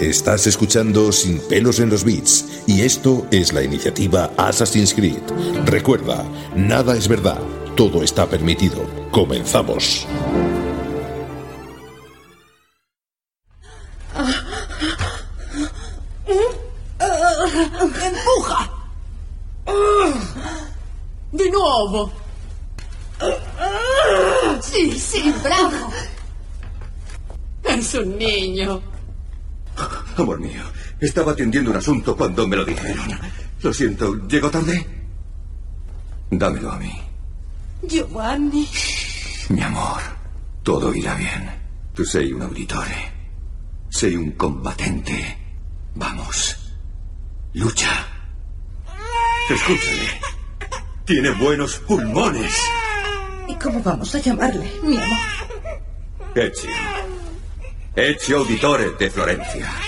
Estás 0.00 0.46
escuchando 0.46 1.10
Sin 1.10 1.40
pelos 1.48 1.80
en 1.80 1.90
los 1.90 2.04
beats 2.04 2.62
y 2.66 2.82
esto 2.82 3.26
es 3.32 3.52
la 3.52 3.62
iniciativa 3.62 4.30
Assassin's 4.36 4.94
Creed. 4.94 5.22
Recuerda, 5.64 6.24
nada 6.54 6.96
es 6.96 7.08
verdad, 7.08 7.40
todo 7.76 8.04
está 8.04 8.26
permitido. 8.26 8.88
Comenzamos. 9.10 10.06
¡Empuja! 18.04 18.70
¡De 21.32 21.50
nuevo! 21.50 22.12
Sí, 24.62 24.98
sí, 25.00 25.34
bravo. 25.42 25.90
Es 27.94 28.00
un 28.00 28.18
niño. 28.18 28.82
Amor 30.16 30.40
mío, 30.40 30.64
estaba 31.00 31.30
atendiendo 31.30 31.70
un 31.70 31.76
asunto 31.76 32.16
cuando 32.16 32.48
me 32.48 32.56
lo 32.56 32.64
dijeron. 32.64 33.08
Lo 33.62 33.72
siento, 33.72 34.26
¿llego 34.26 34.50
tarde? 34.50 34.84
Dámelo 36.28 36.72
a 36.72 36.78
mí. 36.78 36.92
Giovanni. 37.82 38.68
Mi 39.50 39.62
amor, 39.62 40.00
todo 40.64 40.92
irá 40.92 41.14
bien. 41.14 41.48
Tú 41.94 42.04
sei 42.04 42.32
un 42.32 42.42
auditore. 42.42 43.12
Sei 43.90 44.16
un 44.16 44.32
combatente. 44.32 45.38
Vamos. 45.94 46.74
Lucha. 47.52 48.08
Escúchale. 49.48 50.20
Tiene 51.04 51.30
buenos 51.30 51.78
pulmones. 51.78 52.52
¿Y 53.46 53.54
cómo 53.54 53.80
vamos 53.84 54.12
a 54.16 54.18
llamarle, 54.18 54.68
mi 54.82 54.96
amor? 54.96 55.18
Ezio. 56.34 56.70
Ezio 57.96 58.38
Auditore 58.38 58.96
de 58.98 59.08
Florencia. 59.08 59.83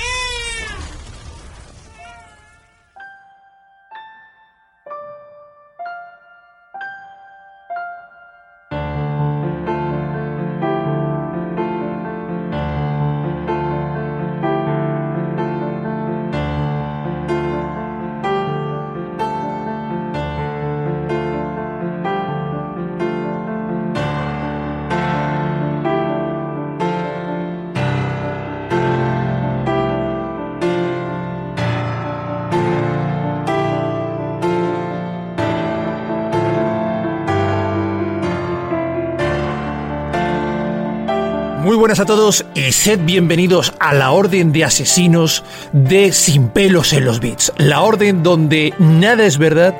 Muy 41.76 41.80
buenas 41.80 42.00
a 42.00 42.06
todos 42.06 42.46
y 42.54 42.72
sed 42.72 43.00
bienvenidos 43.04 43.74
a 43.78 43.92
la 43.92 44.10
Orden 44.10 44.50
de 44.50 44.64
Asesinos 44.64 45.44
de 45.74 46.10
Sin 46.10 46.48
pelos 46.48 46.94
en 46.94 47.04
los 47.04 47.20
bits. 47.20 47.52
La 47.58 47.82
orden 47.82 48.22
donde 48.22 48.72
nada 48.78 49.26
es 49.26 49.36
verdad, 49.36 49.74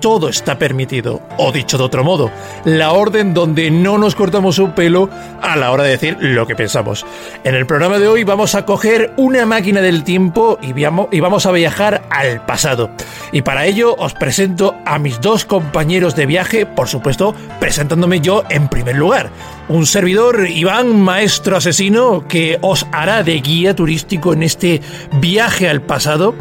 todo 0.00 0.28
está 0.28 0.58
permitido. 0.58 1.20
O 1.36 1.52
dicho 1.52 1.78
de 1.78 1.84
otro 1.84 2.02
modo, 2.02 2.30
la 2.64 2.92
orden 2.92 3.34
donde 3.34 3.70
no 3.70 3.98
nos 3.98 4.14
cortamos 4.14 4.58
un 4.58 4.72
pelo 4.72 5.08
a 5.40 5.56
la 5.56 5.70
hora 5.70 5.84
de 5.84 5.90
decir 5.90 6.16
lo 6.20 6.46
que 6.46 6.56
pensamos. 6.56 7.06
En 7.44 7.54
el 7.54 7.66
programa 7.66 7.98
de 7.98 8.08
hoy 8.08 8.24
vamos 8.24 8.54
a 8.54 8.64
coger 8.64 9.12
una 9.16 9.46
máquina 9.46 9.80
del 9.80 10.04
tiempo 10.04 10.58
y 10.62 11.20
vamos 11.20 11.46
a 11.46 11.52
viajar 11.52 12.02
al 12.10 12.44
pasado. 12.44 12.90
Y 13.32 13.42
para 13.42 13.66
ello 13.66 13.94
os 13.98 14.14
presento 14.14 14.74
a 14.84 14.98
mis 14.98 15.20
dos 15.20 15.44
compañeros 15.44 16.16
de 16.16 16.26
viaje, 16.26 16.66
por 16.66 16.88
supuesto, 16.88 17.34
presentándome 17.60 18.20
yo 18.20 18.44
en 18.48 18.68
primer 18.68 18.96
lugar. 18.96 19.30
Un 19.68 19.86
servidor, 19.86 20.48
Iván, 20.48 21.00
maestro 21.00 21.56
asesino, 21.56 22.26
que 22.26 22.58
os 22.60 22.86
hará 22.92 23.22
de 23.22 23.40
guía 23.40 23.76
turístico 23.76 24.32
en 24.32 24.42
este 24.42 24.80
viaje 25.20 25.68
al 25.68 25.82
pasado 25.82 26.34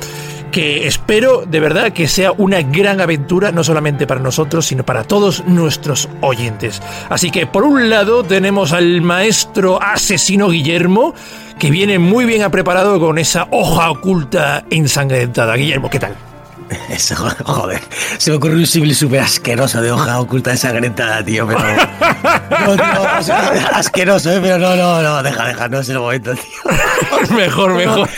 que 0.50 0.88
espero 0.88 1.44
de 1.46 1.60
verdad 1.60 1.92
que 1.92 2.08
sea 2.08 2.32
una 2.32 2.62
gran 2.62 3.02
aventura, 3.02 3.52
no 3.52 3.64
solamente 3.64 4.08
para 4.08 4.22
nosotros, 4.22 4.66
sino 4.66 4.84
para 4.86 5.04
todos 5.04 5.44
nuestros 5.46 6.10
oyentes. 6.22 6.82
Así 7.10 7.32
que 7.32 7.48
por 7.48 7.64
un 7.64 7.90
lado 7.90 8.24
tenemos 8.24 8.74
al 8.74 9.02
maestro 9.02 9.82
asesino 9.82 10.50
Guillermo, 10.50 11.14
que 11.58 11.72
viene 11.72 12.00
muy 12.00 12.26
bien 12.26 12.50
preparado 12.52 13.00
con 13.00 13.18
esa 13.18 13.48
hoja 13.52 13.92
oculta 13.92 14.64
ensangrentada. 14.70 15.56
Guillermo, 15.56 15.90
¿qué 15.90 16.00
tal? 16.00 16.16
Eso, 16.90 17.16
joder, 17.16 17.82
se 18.18 18.32
me 18.32 18.38
ocurrió 18.38 18.58
un 18.58 18.68
símil 18.68 18.96
súper 18.96 19.22
asqueroso 19.22 19.82
de 19.82 19.92
hoja 19.92 20.20
oculta 20.20 20.52
ensangrentada, 20.52 21.24
tío, 21.24 21.48
pero... 21.48 21.60
No, 22.66 22.76
tío, 22.76 23.34
asqueroso, 23.74 24.32
¿eh? 24.32 24.40
Pero 24.42 24.58
no, 24.58 24.76
no, 24.76 25.02
no, 25.02 25.24
deja, 25.24 25.46
deja, 25.48 25.68
no 25.68 25.80
es 25.80 25.90
el 25.90 26.00
momento, 26.00 26.34
tío. 26.34 27.36
mejor, 27.36 27.74
mejor. 27.74 28.10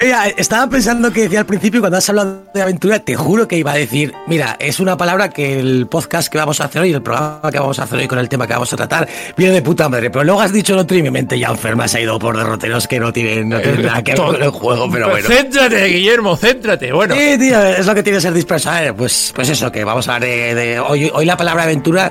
Mira, 0.00 0.26
estaba 0.28 0.68
pensando 0.68 1.10
que 1.12 1.22
decía 1.22 1.38
al 1.40 1.46
principio, 1.46 1.80
cuando 1.80 1.96
has 1.96 2.08
hablado 2.10 2.42
de 2.52 2.60
aventura, 2.60 2.98
te 2.98 3.14
juro 3.16 3.48
que 3.48 3.56
iba 3.56 3.72
a 3.72 3.76
decir, 3.76 4.12
mira, 4.26 4.54
es 4.58 4.78
una 4.80 4.96
palabra 4.98 5.30
que 5.30 5.58
el 5.58 5.86
podcast 5.86 6.28
que 6.28 6.36
vamos 6.36 6.60
a 6.60 6.64
hacer 6.64 6.82
hoy, 6.82 6.92
el 6.92 7.00
programa 7.00 7.40
que 7.50 7.58
vamos 7.58 7.78
a 7.78 7.84
hacer 7.84 8.00
hoy 8.00 8.06
con 8.08 8.18
el 8.18 8.28
tema 8.28 8.46
que 8.46 8.52
vamos 8.52 8.70
a 8.72 8.76
tratar, 8.76 9.08
viene 9.36 9.54
de 9.54 9.62
puta 9.62 9.88
madre. 9.88 10.10
Pero 10.10 10.24
luego 10.24 10.40
has 10.42 10.52
dicho 10.52 10.74
lo 10.74 10.82
otro 10.82 10.96
y 10.98 11.02
mi 11.02 11.10
mente 11.10 11.38
ya 11.38 11.48
enferma 11.48 11.88
se 11.88 11.98
ha 11.98 12.00
ido 12.02 12.18
por 12.18 12.36
derroteros 12.36 12.86
que 12.86 13.00
no 13.00 13.12
tienen, 13.14 13.48
no 13.48 13.60
tienen 13.60 13.82
nada 13.86 14.02
que 14.02 14.12
ver 14.12 14.20
con 14.20 14.42
el 14.42 14.50
juego, 14.50 14.90
pero 14.90 15.08
bueno. 15.08 15.26
Céntrate, 15.30 15.86
Guillermo, 15.86 16.36
céntrate. 16.36 16.92
Bueno, 16.92 17.14
Sí, 17.14 17.38
tío, 17.38 17.62
es 17.64 17.86
lo 17.86 17.94
que 17.94 18.02
tiene 18.02 18.18
que 18.18 18.22
ser 18.22 18.34
disperso. 18.34 18.70
A 18.70 18.80
ver, 18.82 18.94
pues, 18.94 19.32
pues 19.34 19.48
eso, 19.48 19.72
que 19.72 19.84
vamos 19.84 20.06
a 20.08 20.16
hablar 20.16 20.28
de. 20.28 20.54
de- 20.54 20.80
hoy, 20.80 21.10
hoy 21.14 21.24
la 21.24 21.36
palabra 21.36 21.62
aventura. 21.62 22.10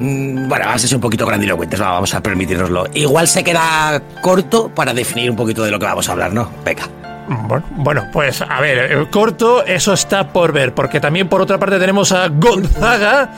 mm, 0.00 0.48
Bueno, 0.48 0.64
vamos 0.64 0.82
a 0.84 0.88
ser 0.88 0.96
un 0.96 1.02
poquito 1.02 1.24
grandilocuentes, 1.26 1.80
va, 1.80 1.90
vamos 1.92 2.12
a 2.14 2.20
permitirnoslo. 2.22 2.86
Igual 2.94 3.28
se 3.28 3.44
queda 3.44 4.02
corto 4.22 4.70
para 4.74 4.92
definir 4.92 5.30
un 5.30 5.36
poquito 5.36 5.62
de 5.62 5.70
lo 5.70 5.78
que 5.78 5.84
vamos 5.86 6.08
a 6.08 6.12
hablar, 6.12 6.32
¿no? 6.32 6.50
Venga. 6.64 6.82
Bueno, 7.76 8.06
pues 8.12 8.42
a 8.42 8.60
ver, 8.60 8.92
eh, 8.92 9.06
corto, 9.10 9.64
eso 9.64 9.92
está 9.92 10.28
por 10.28 10.52
ver, 10.52 10.74
porque 10.74 11.00
también 11.00 11.28
por 11.28 11.40
otra 11.40 11.58
parte 11.58 11.78
tenemos 11.78 12.12
a 12.12 12.28
Gonzaga, 12.28 13.30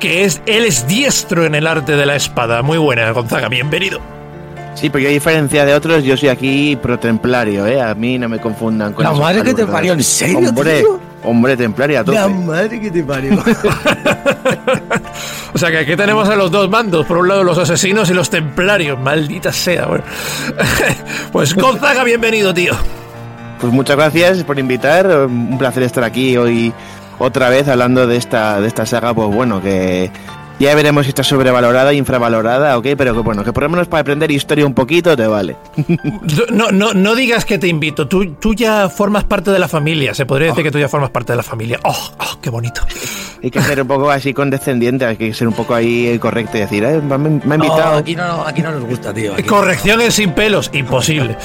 que 0.00 0.24
es, 0.24 0.40
él 0.46 0.64
es 0.64 0.86
diestro 0.86 1.44
en 1.44 1.54
el 1.54 1.66
arte 1.66 1.96
de 1.96 2.06
la 2.06 2.16
espada. 2.16 2.62
Muy 2.62 2.78
buena, 2.78 3.10
Gonzaga, 3.12 3.48
bienvenido. 3.48 4.00
Sí, 4.74 4.88
pero 4.88 5.02
yo 5.02 5.08
a 5.10 5.12
diferencia 5.12 5.64
de 5.64 5.74
otros, 5.74 6.02
yo 6.02 6.16
soy 6.16 6.30
aquí 6.30 6.76
protemplario, 6.76 7.66
¿eh? 7.66 7.80
A 7.80 7.94
mí 7.94 8.18
no 8.18 8.28
me 8.28 8.40
confundan 8.40 8.94
con 8.94 9.04
La 9.04 9.12
madre 9.12 9.42
que 9.42 9.54
te 9.54 9.66
parió, 9.66 9.92
¿en 9.92 10.02
serio, 10.02 10.48
Hombre, 10.48 10.80
tío? 10.80 10.98
hombre 11.24 11.56
templario 11.56 12.00
a 12.00 12.04
tope. 12.04 12.16
La 12.18 12.28
madre 12.28 12.80
que 12.80 12.90
te 12.90 13.02
parió. 13.02 13.42
O 15.54 15.58
sea 15.58 15.70
que 15.70 15.78
aquí 15.78 15.96
tenemos 15.96 16.26
a 16.28 16.34
los 16.34 16.50
dos 16.50 16.70
bandos, 16.70 17.04
por 17.04 17.18
un 17.18 17.28
lado 17.28 17.44
los 17.44 17.58
asesinos 17.58 18.08
y 18.08 18.14
los 18.14 18.30
templarios, 18.30 18.98
maldita 18.98 19.52
sea. 19.52 19.86
Bueno. 19.86 20.04
Pues 21.30 21.54
Gonzaga, 21.54 22.04
bienvenido, 22.04 22.52
tío. 22.54 22.74
Pues 23.62 23.72
muchas 23.72 23.96
gracias 23.96 24.44
por 24.44 24.58
invitar. 24.58 25.06
Un 25.26 25.56
placer 25.56 25.84
estar 25.84 26.04
aquí 26.04 26.36
hoy 26.36 26.72
otra 27.18 27.48
vez 27.48 27.66
hablando 27.68 28.06
de 28.06 28.16
esta, 28.16 28.60
de 28.60 28.66
esta 28.66 28.84
saga, 28.84 29.14
pues 29.14 29.28
bueno, 29.34 29.62
que 29.62 30.10
ya 30.58 30.74
veremos 30.74 31.04
si 31.06 31.10
está 31.10 31.22
sobrevalorada, 31.22 31.92
infravalorada, 31.92 32.76
ok, 32.76 32.88
pero 32.98 33.14
que 33.14 33.20
bueno, 33.20 33.44
que 33.44 33.52
por 33.52 33.62
lo 33.62 33.68
menos 33.68 33.86
para 33.88 34.00
aprender 34.02 34.30
historia 34.32 34.66
un 34.66 34.74
poquito 34.74 35.16
te 35.16 35.26
vale. 35.26 35.56
No, 36.52 36.70
no, 36.70 36.92
no 36.92 37.14
digas 37.14 37.44
que 37.44 37.58
te 37.58 37.66
invito, 37.68 38.06
tú, 38.08 38.32
tú 38.34 38.54
ya 38.54 38.88
formas 38.88 39.24
parte 39.24 39.50
de 39.50 39.58
la 39.58 39.68
familia, 39.68 40.14
se 40.14 40.26
podría 40.26 40.48
decir 40.48 40.62
que 40.64 40.70
tú 40.70 40.78
ya 40.78 40.88
formas 40.88 41.10
parte 41.10 41.32
de 41.32 41.36
la 41.38 41.42
familia. 41.42 41.78
¡Oh, 41.84 42.10
oh 42.18 42.38
qué 42.42 42.50
bonito! 42.50 42.82
Hay 43.42 43.50
que 43.50 43.60
ser 43.62 43.80
un 43.82 43.88
poco 43.88 44.10
así 44.10 44.32
condescendiente, 44.34 45.04
hay 45.04 45.16
que 45.16 45.32
ser 45.34 45.48
un 45.48 45.54
poco 45.54 45.74
ahí 45.74 46.16
correcto 46.18 46.56
y 46.58 46.60
decir, 46.60 46.84
eh, 46.84 47.00
me, 47.00 47.16
me 47.18 47.54
ha 47.54 47.56
No, 47.58 47.64
invitado. 47.64 47.96
aquí 47.98 48.14
no, 48.16 48.42
aquí 48.46 48.62
no 48.62 48.70
nos 48.72 48.84
gusta, 48.84 49.12
tío. 49.14 49.34
aquí- 49.34 49.42
Correcciones 49.44 50.14
sin 50.14 50.32
pelos, 50.32 50.70
imposible. 50.74 51.36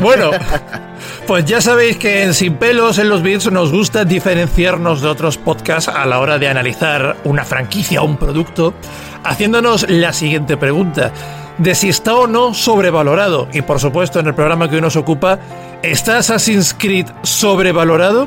Bueno, 0.00 0.30
pues 1.30 1.44
ya 1.44 1.60
sabéis 1.60 1.96
que 1.96 2.24
en 2.24 2.34
Sin 2.34 2.56
pelos 2.56 2.98
en 2.98 3.08
los 3.08 3.22
bits 3.22 3.52
nos 3.52 3.70
gusta 3.70 4.04
diferenciarnos 4.04 5.00
de 5.00 5.06
otros 5.06 5.38
podcasts 5.38 5.88
a 5.88 6.04
la 6.04 6.18
hora 6.18 6.40
de 6.40 6.48
analizar 6.48 7.18
una 7.22 7.44
franquicia 7.44 8.02
o 8.02 8.04
un 8.04 8.16
producto, 8.16 8.74
haciéndonos 9.22 9.88
la 9.88 10.12
siguiente 10.12 10.56
pregunta. 10.56 11.12
de 11.56 11.76
si 11.76 11.88
está 11.88 12.16
o 12.16 12.26
no 12.26 12.52
sobrevalorado. 12.52 13.46
Y 13.52 13.62
por 13.62 13.78
supuesto, 13.78 14.18
en 14.18 14.26
el 14.26 14.34
programa 14.34 14.68
que 14.68 14.74
hoy 14.74 14.80
nos 14.80 14.96
ocupa, 14.96 15.38
¿está 15.84 16.18
Assassin's 16.18 16.74
Creed 16.76 17.06
sobrevalorado? 17.22 18.26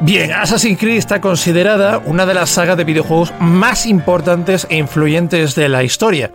Bien, 0.00 0.32
Assassin's 0.32 0.78
Creed 0.78 0.96
está 0.96 1.20
considerada 1.20 1.98
una 2.06 2.24
de 2.24 2.32
las 2.32 2.48
sagas 2.48 2.78
de 2.78 2.84
videojuegos 2.84 3.34
más 3.38 3.84
importantes 3.84 4.66
e 4.70 4.78
influyentes 4.78 5.54
de 5.54 5.68
la 5.68 5.82
historia. 5.82 6.30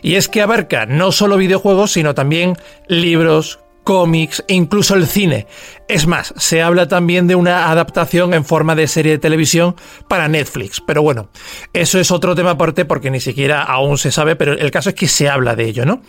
Y 0.00 0.14
es 0.14 0.26
que 0.26 0.40
abarca 0.40 0.86
no 0.86 1.12
solo 1.12 1.36
videojuegos, 1.36 1.92
sino 1.92 2.14
también 2.14 2.56
libros, 2.86 3.58
cómics 3.90 4.44
e 4.46 4.54
incluso 4.54 4.94
el 4.94 5.08
cine. 5.08 5.48
Es 5.88 6.06
más, 6.06 6.32
se 6.36 6.62
habla 6.62 6.86
también 6.86 7.26
de 7.26 7.34
una 7.34 7.72
adaptación 7.72 8.34
en 8.34 8.44
forma 8.44 8.76
de 8.76 8.86
serie 8.86 9.10
de 9.10 9.18
televisión 9.18 9.74
para 10.08 10.28
Netflix. 10.28 10.80
Pero 10.80 11.02
bueno, 11.02 11.28
eso 11.72 11.98
es 11.98 12.12
otro 12.12 12.36
tema 12.36 12.50
aparte 12.50 12.84
porque 12.84 13.10
ni 13.10 13.18
siquiera 13.18 13.64
aún 13.64 13.98
se 13.98 14.12
sabe, 14.12 14.36
pero 14.36 14.52
el 14.52 14.70
caso 14.70 14.90
es 14.90 14.94
que 14.94 15.08
se 15.08 15.28
habla 15.28 15.56
de 15.56 15.64
ello, 15.64 15.86
¿no? 15.86 16.02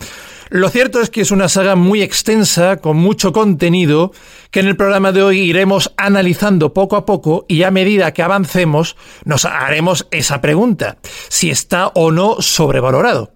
Lo 0.51 0.69
cierto 0.69 1.01
es 1.01 1.09
que 1.09 1.21
es 1.21 1.31
una 1.31 1.49
saga 1.49 1.75
muy 1.75 2.03
extensa, 2.03 2.77
con 2.77 2.97
mucho 2.97 3.33
contenido, 3.33 4.11
que 4.51 4.59
en 4.59 4.67
el 4.67 4.77
programa 4.77 5.11
de 5.11 5.23
hoy 5.23 5.39
iremos 5.39 5.91
analizando 5.97 6.75
poco 6.75 6.97
a 6.97 7.07
poco 7.07 7.47
y 7.47 7.63
a 7.63 7.71
medida 7.71 8.13
que 8.13 8.21
avancemos 8.21 8.95
nos 9.25 9.45
haremos 9.45 10.05
esa 10.11 10.39
pregunta, 10.39 10.97
si 11.29 11.49
está 11.49 11.87
o 11.95 12.11
no 12.11 12.43
sobrevalorado. 12.43 13.33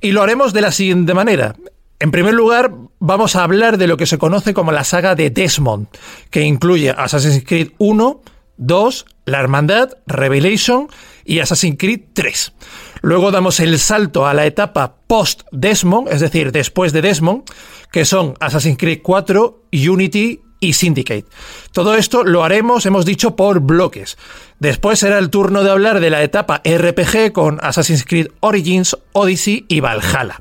Y 0.00 0.10
lo 0.10 0.24
haremos 0.24 0.52
de 0.52 0.62
la 0.62 0.72
siguiente 0.72 1.14
manera. 1.14 1.54
En 1.98 2.10
primer 2.10 2.34
lugar, 2.34 2.72
vamos 2.98 3.36
a 3.36 3.42
hablar 3.42 3.78
de 3.78 3.86
lo 3.86 3.96
que 3.96 4.04
se 4.04 4.18
conoce 4.18 4.52
como 4.52 4.70
la 4.70 4.84
saga 4.84 5.14
de 5.14 5.30
Desmond, 5.30 5.88
que 6.30 6.42
incluye 6.42 6.90
Assassin's 6.90 7.42
Creed 7.46 7.70
1, 7.78 8.20
2, 8.58 9.06
La 9.24 9.40
Hermandad, 9.40 9.90
Revelation 10.06 10.88
y 11.24 11.38
Assassin's 11.38 11.78
Creed 11.78 12.00
3. 12.12 12.52
Luego 13.00 13.30
damos 13.30 13.60
el 13.60 13.78
salto 13.78 14.26
a 14.26 14.34
la 14.34 14.44
etapa 14.44 14.96
post-Desmond, 15.06 16.08
es 16.08 16.20
decir, 16.20 16.52
después 16.52 16.92
de 16.92 17.00
Desmond, 17.00 17.44
que 17.90 18.04
son 18.04 18.34
Assassin's 18.40 18.76
Creed 18.76 19.00
4, 19.02 19.62
Unity 19.72 20.42
y 20.60 20.72
Syndicate. 20.72 21.26
Todo 21.72 21.94
esto 21.94 22.24
lo 22.24 22.44
haremos, 22.44 22.86
hemos 22.86 23.04
dicho, 23.04 23.36
por 23.36 23.60
bloques. 23.60 24.16
Después 24.58 24.98
será 24.98 25.18
el 25.18 25.30
turno 25.30 25.62
de 25.62 25.70
hablar 25.70 26.00
de 26.00 26.10
la 26.10 26.22
etapa 26.22 26.62
RPG 26.64 27.32
con 27.32 27.58
Assassin's 27.62 28.04
Creed 28.04 28.28
Origins, 28.40 28.96
Odyssey 29.12 29.66
y 29.68 29.80
Valhalla. 29.80 30.40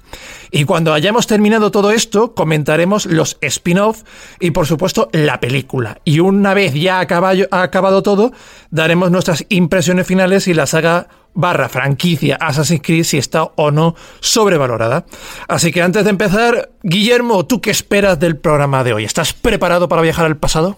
Y 0.51 0.63
cuando 0.63 0.93
hayamos 0.93 1.27
terminado 1.27 1.69
todo 1.69 1.91
esto, 1.91 2.33
comentaremos 2.33 3.07
los 3.07 3.37
spin-off 3.41 4.03
y 4.39 4.51
por 4.51 4.67
supuesto 4.67 5.09
la 5.11 5.41
película. 5.41 5.99
Y 6.05 6.19
una 6.19 6.53
vez 6.53 6.73
ya 6.73 6.99
ha 6.99 7.61
acabado 7.61 8.03
todo, 8.03 8.31
daremos 8.69 9.11
nuestras 9.11 9.45
impresiones 9.49 10.07
finales 10.07 10.47
y 10.47 10.53
la 10.53 10.65
saga 10.65 11.09
barra 11.35 11.69
franquicia 11.69 12.37
Assassin's 12.39 12.81
Creed 12.81 13.03
si 13.03 13.17
está 13.17 13.43
o 13.43 13.69
no 13.69 13.95
sobrevalorada. 14.19 15.05
Así 15.47 15.71
que 15.71 15.83
antes 15.83 16.03
de 16.03 16.09
empezar, 16.09 16.71
Guillermo, 16.81 17.45
¿tú 17.45 17.61
qué 17.61 17.69
esperas 17.69 18.19
del 18.19 18.37
programa 18.37 18.83
de 18.83 18.93
hoy? 18.93 19.05
¿Estás 19.05 19.33
preparado 19.33 19.87
para 19.87 20.01
viajar 20.01 20.25
al 20.25 20.37
pasado? 20.37 20.77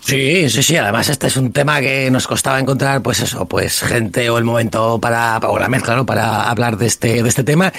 Sí, 0.00 0.48
sí, 0.48 0.62
sí. 0.62 0.76
Además, 0.76 1.08
este 1.10 1.26
es 1.26 1.36
un 1.36 1.52
tema 1.52 1.80
que 1.80 2.10
nos 2.10 2.26
costaba 2.26 2.58
encontrar, 2.58 3.02
pues 3.02 3.20
eso, 3.20 3.44
pues 3.46 3.80
gente 3.80 4.30
o 4.30 4.38
el 4.38 4.44
momento 4.44 4.98
para, 5.00 5.36
o 5.38 5.58
la 5.58 5.68
mezcla, 5.68 5.96
¿no? 5.96 6.06
Para 6.06 6.48
hablar 6.48 6.78
de 6.78 6.86
este, 6.86 7.22
de 7.22 7.28
este 7.28 7.44
tema. 7.44 7.72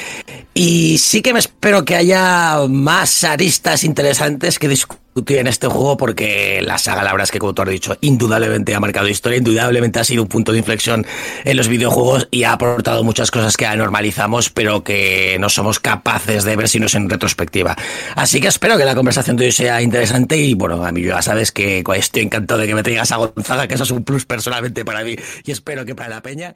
Y 0.54 0.98
sí 1.00 1.22
que 1.22 1.34
me 1.34 1.40
espero 1.40 1.86
que 1.86 1.96
haya 1.96 2.58
más 2.70 3.24
aristas 3.24 3.84
interesantes 3.84 4.60
que 4.60 4.68
discutir 4.68 4.99
en 5.28 5.48
este 5.48 5.68
juego 5.68 5.98
porque 5.98 6.62
la 6.64 6.78
saga, 6.78 7.04
la 7.04 7.12
verdad 7.12 7.26
es 7.26 7.32
que 7.32 7.40
como 7.40 7.54
tú 7.54 7.62
has 7.62 7.70
dicho, 7.70 7.98
indudablemente 8.02 8.74
ha 8.76 8.80
marcado 8.80 9.08
historia, 9.08 9.38
indudablemente 9.38 10.00
ha 10.00 10.04
sido 10.04 10.24
un 10.24 10.30
punto 10.30 10.52
de 10.52 10.60
inflexión 10.60 11.06
en 11.44 11.58
los 11.58 11.68
videojuegos 11.68 12.28
y 12.32 12.44
ha 12.44 12.54
aportado 12.54 13.04
muchas 13.04 13.32
cosas 13.32 13.58
que 13.58 13.68
normalizamos, 13.76 14.50
pero 14.50 14.84
que 14.84 15.38
no 15.40 15.50
somos 15.50 15.80
capaces 15.80 16.44
de 16.44 16.56
ver 16.56 16.70
si 16.70 16.80
no 16.80 16.88
es 16.88 16.96
en 16.96 17.10
retrospectiva. 17.10 17.76
Así 18.16 18.42
que 18.42 18.48
espero 18.48 18.78
que 18.78 18.86
la 18.86 18.96
conversación 18.96 19.38
de 19.38 19.46
hoy 19.46 19.52
sea 19.52 19.82
interesante 19.82 20.38
y 20.38 20.54
bueno, 20.54 20.84
a 20.84 20.92
mí 20.92 21.04
ya 21.04 21.22
sabes 21.22 21.52
que 21.52 21.84
estoy 21.96 22.24
encantado 22.24 22.60
de 22.60 22.68
que 22.68 22.76
me 22.76 22.84
traigas 22.84 23.12
a 23.12 23.18
Gonzaga, 23.18 23.68
que 23.68 23.76
eso 23.76 23.84
es 23.84 23.92
un 23.92 24.04
plus 24.04 24.26
personalmente 24.26 24.86
para 24.86 25.04
mí 25.04 25.16
y 25.44 25.52
espero 25.52 25.86
que 25.86 25.96
para 25.96 26.10
la 26.10 26.22
peña. 26.22 26.54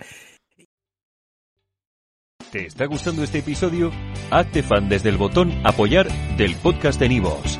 ¿Te 2.51 2.68
está 2.68 2.86
gustando 2.86 3.24
este 3.24 3.39
episodio? 3.39 3.92
Hazte 4.30 4.62
fan 4.62 4.88
desde 4.88 5.09
el 5.09 5.18
botón 5.18 5.51
apoyar 5.63 6.07
del 6.38 6.56
podcast 6.56 7.00
de 7.00 7.09
Nivos. 7.09 7.59